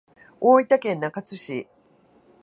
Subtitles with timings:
[0.39, 1.67] 大分県中津市